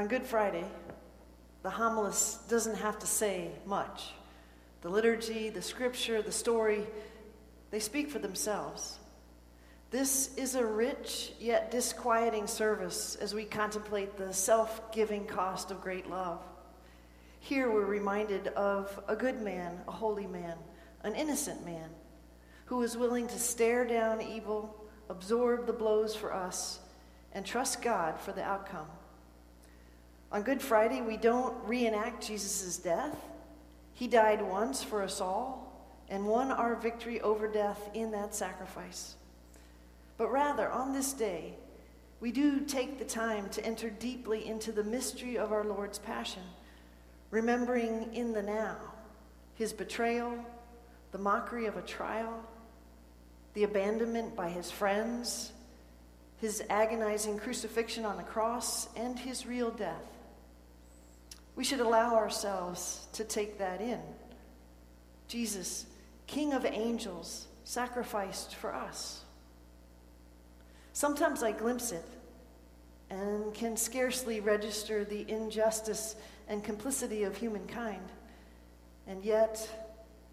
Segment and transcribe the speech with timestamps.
[0.00, 0.64] On Good Friday,
[1.62, 4.14] the homilist doesn't have to say much.
[4.80, 6.86] The liturgy, the scripture, the story,
[7.70, 8.98] they speak for themselves.
[9.90, 15.82] This is a rich yet disquieting service as we contemplate the self giving cost of
[15.82, 16.42] great love.
[17.38, 20.56] Here we're reminded of a good man, a holy man,
[21.04, 21.90] an innocent man,
[22.64, 26.78] who was willing to stare down evil, absorb the blows for us,
[27.34, 28.88] and trust God for the outcome.
[30.32, 33.16] On Good Friday, we don't reenact Jesus' death.
[33.94, 39.16] He died once for us all and won our victory over death in that sacrifice.
[40.16, 41.54] But rather, on this day,
[42.20, 46.42] we do take the time to enter deeply into the mystery of our Lord's passion,
[47.30, 48.76] remembering in the now
[49.54, 50.34] his betrayal,
[51.10, 52.40] the mockery of a trial,
[53.54, 55.52] the abandonment by his friends,
[56.40, 60.19] his agonizing crucifixion on the cross, and his real death.
[61.60, 64.00] We should allow ourselves to take that in.
[65.28, 65.84] Jesus,
[66.26, 69.20] King of angels, sacrificed for us.
[70.94, 72.06] Sometimes I glimpse it
[73.10, 76.16] and can scarcely register the injustice
[76.48, 78.08] and complicity of humankind.
[79.06, 79.68] And yet,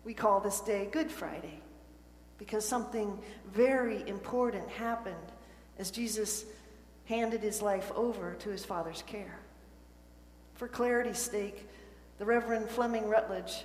[0.05, 1.59] we call this day Good Friday
[2.37, 3.19] because something
[3.51, 5.33] very important happened
[5.77, 6.45] as Jesus
[7.03, 9.41] handed his life over to his Father's care.
[10.57, 11.67] For clarity's sake,
[12.17, 13.63] the Reverend Fleming Rutledge,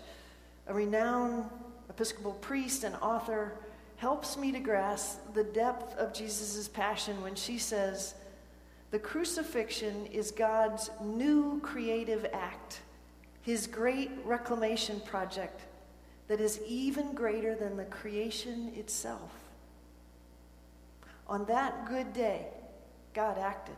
[0.66, 1.46] a renowned
[1.88, 3.52] Episcopal priest and author,
[3.96, 8.14] helps me to grasp the depth of Jesus' passion when she says,
[8.90, 12.80] The crucifixion is God's new creative act,
[13.40, 15.62] his great reclamation project
[16.28, 19.32] that is even greater than the creation itself.
[21.26, 22.48] On that good day,
[23.14, 23.76] God acted.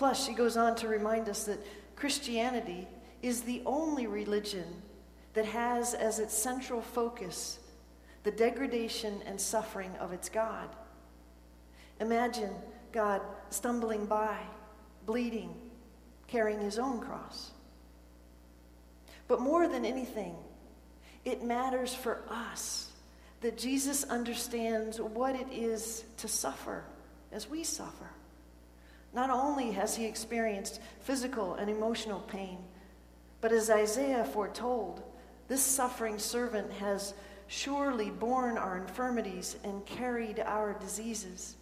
[0.00, 1.58] Plus, she goes on to remind us that
[1.94, 2.88] Christianity
[3.20, 4.64] is the only religion
[5.34, 7.58] that has as its central focus
[8.22, 10.70] the degradation and suffering of its God.
[12.00, 12.48] Imagine
[12.92, 14.38] God stumbling by,
[15.04, 15.54] bleeding,
[16.28, 17.50] carrying his own cross.
[19.28, 20.34] But more than anything,
[21.26, 22.88] it matters for us
[23.42, 26.84] that Jesus understands what it is to suffer
[27.32, 28.08] as we suffer.
[29.12, 32.58] Not only has he experienced physical and emotional pain,
[33.40, 35.02] but as Isaiah foretold,
[35.48, 37.14] this suffering servant has
[37.48, 41.56] surely borne our infirmities and carried our diseases.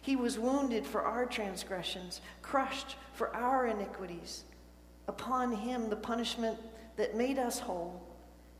[0.00, 4.44] He was wounded for our transgressions, crushed for our iniquities.
[5.06, 6.58] Upon him the punishment
[6.96, 8.02] that made us whole,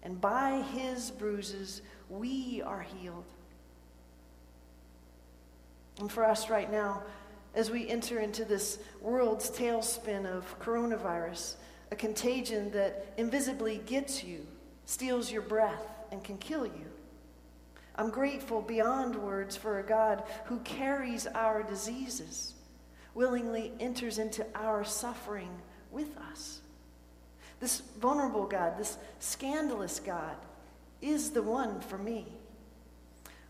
[0.02, 3.24] and by his bruises we are healed.
[6.00, 7.02] And for us right now,
[7.54, 11.54] as we enter into this world's tailspin of coronavirus,
[11.92, 14.46] a contagion that invisibly gets you,
[14.86, 16.90] steals your breath, and can kill you.
[17.96, 22.54] I'm grateful beyond words for a God who carries our diseases,
[23.14, 25.50] willingly enters into our suffering
[25.92, 26.60] with us.
[27.60, 30.36] This vulnerable God, this scandalous God,
[31.00, 32.26] is the one for me.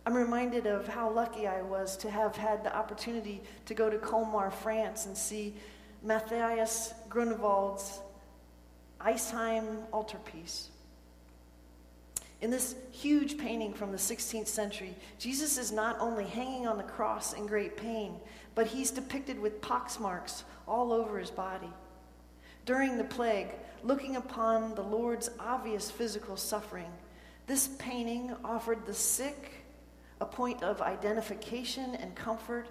[0.06, 3.96] I'm reminded of how lucky I was to have had the opportunity to go to
[3.96, 5.54] Colmar, France, and see
[6.02, 8.00] Matthias Grunewald's
[9.00, 10.68] Isenheim altarpiece.
[12.42, 16.82] In this huge painting from the 16th century, Jesus is not only hanging on the
[16.82, 18.16] cross in great pain,
[18.54, 21.70] but he's depicted with pox marks all over his body.
[22.66, 23.48] During the plague,
[23.82, 26.92] looking upon the Lord's obvious physical suffering,
[27.46, 29.63] this painting offered the sick
[30.20, 32.68] a point of identification and comfort.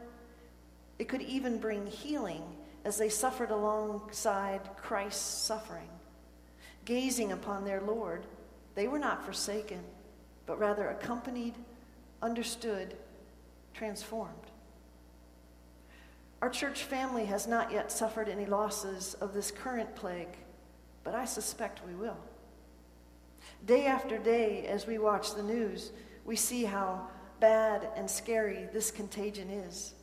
[0.99, 2.43] It could even bring healing
[2.85, 5.89] as they suffered alongside Christ's suffering.
[6.85, 8.25] Gazing upon their Lord,
[8.75, 9.79] they were not forsaken,
[10.45, 11.55] but rather accompanied,
[12.21, 12.95] understood,
[13.73, 14.33] transformed.
[16.41, 20.35] Our church family has not yet suffered any losses of this current plague,
[21.03, 22.17] but I suspect we will.
[23.65, 25.91] Day after day, as we watch the news,
[26.25, 27.07] we see how
[27.43, 29.95] bad and scary this contagion is.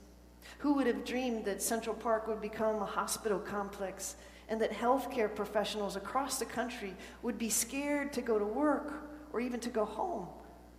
[0.59, 4.17] Who would have dreamed that Central Park would become a hospital complex
[4.51, 8.93] and that healthcare professionals across the country would be scared to go to work
[9.33, 10.29] or even to go home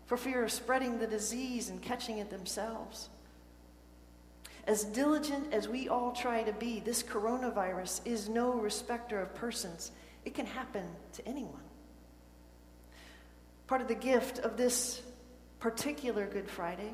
[0.06, 3.10] for fear of spreading the disease and catching it themselves.
[4.68, 9.92] As diligent as we all try to be, this coronavirus is no respecter of persons.
[10.26, 11.64] It can happen to anyone.
[13.66, 15.02] Part of the gift of this
[15.62, 16.92] particular Good Friday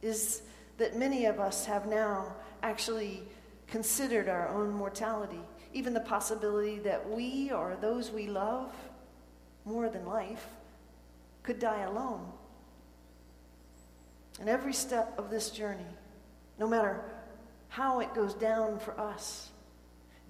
[0.00, 0.42] is
[0.78, 3.24] that many of us have now actually
[3.66, 5.40] considered our own mortality,
[5.74, 8.72] even the possibility that we or those we love
[9.64, 10.46] more than life
[11.42, 12.24] could die alone.
[14.40, 15.82] And every step of this journey,
[16.58, 17.04] no matter
[17.68, 19.50] how it goes down for us,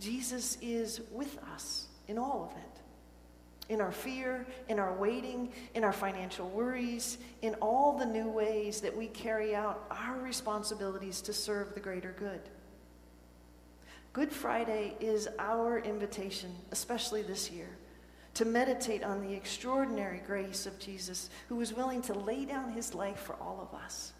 [0.00, 2.81] Jesus is with us in all of it.
[3.68, 8.80] In our fear, in our waiting, in our financial worries, in all the new ways
[8.80, 12.40] that we carry out our responsibilities to serve the greater good.
[14.12, 17.70] Good Friday is our invitation, especially this year,
[18.34, 22.94] to meditate on the extraordinary grace of Jesus, who was willing to lay down his
[22.94, 24.12] life for all of us.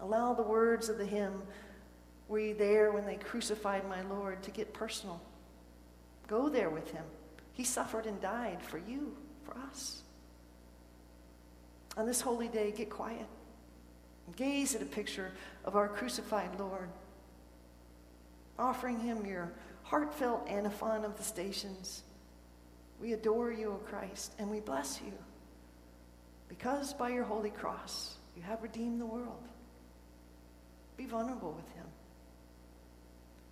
[0.00, 1.42] Allow the words of the hymn,
[2.28, 5.20] Were you there when they crucified my Lord, to get personal?
[6.26, 7.04] Go there with him.
[7.58, 10.02] He suffered and died for you, for us.
[11.96, 13.26] On this holy day, get quiet.
[14.36, 15.32] Gaze at a picture
[15.64, 16.88] of our crucified Lord
[18.60, 19.52] offering him your
[19.82, 22.04] heartfelt antiphon of the stations.
[23.00, 25.12] We adore you, O Christ, and we bless you
[26.48, 29.42] because by your holy cross you have redeemed the world.
[30.96, 31.86] Be vulnerable with him.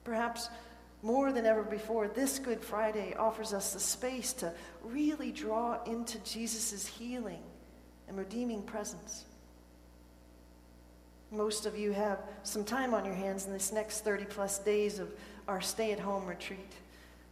[0.05, 0.49] Perhaps
[1.03, 4.53] more than ever before, this Good Friday offers us the space to
[4.83, 7.43] really draw into Jesus' healing
[8.09, 9.25] and redeeming presence.
[11.31, 14.99] Most of you have some time on your hands in this next 30 plus days
[14.99, 15.13] of
[15.49, 16.73] our stay at home retreat.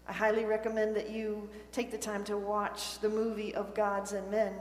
[0.06, 4.30] I highly recommend that you take the time to watch the movie of Gods and
[4.30, 4.52] Men.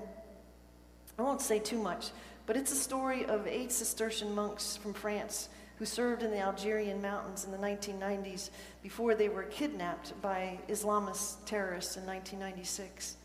[1.19, 2.11] I won't say too much,
[2.45, 7.01] but it's a story of eight Cistercian monks from France who served in the Algerian
[7.01, 8.49] mountains in the 1990s
[8.81, 13.17] before they were kidnapped by Islamist terrorists in 1996.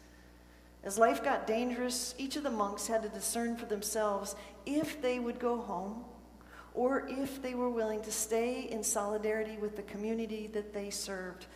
[0.85, 5.19] As life got dangerous, each of the monks had to discern for themselves if they
[5.19, 6.05] would go home
[6.75, 11.47] or if they were willing to stay in solidarity with the community that they served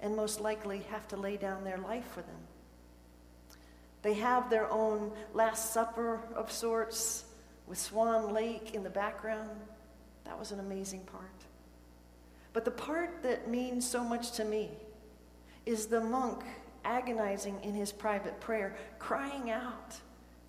[0.00, 2.36] and most likely have to lay down their life for them.
[4.02, 7.24] They have their own Last Supper of sorts
[7.66, 9.48] with Swan Lake in the background.
[10.24, 11.24] That was an amazing part.
[12.52, 14.70] But the part that means so much to me
[15.64, 16.42] is the monk
[16.84, 19.96] agonizing in his private prayer, crying out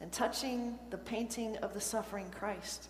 [0.02, 2.90] and touching the painting of the suffering Christ.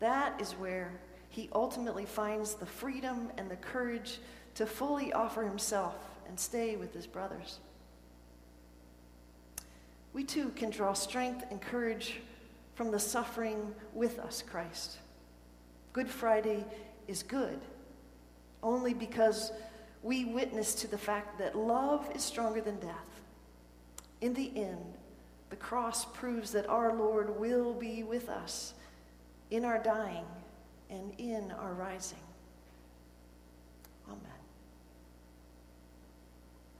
[0.00, 0.92] That is where
[1.30, 4.18] he ultimately finds the freedom and the courage
[4.56, 5.96] to fully offer himself
[6.28, 7.58] and stay with his brothers.
[10.12, 12.20] We too can draw strength and courage
[12.74, 14.98] from the suffering with us, Christ.
[15.94, 16.66] Good Friday
[17.06, 17.60] is good
[18.64, 19.52] only because
[20.02, 23.20] we witness to the fact that love is stronger than death.
[24.20, 24.94] In the end,
[25.50, 28.74] the cross proves that our Lord will be with us
[29.52, 30.26] in our dying
[30.90, 32.18] and in our rising.